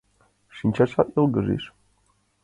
Шинчатат 0.57 1.07
йылгыжеш». 1.15 1.63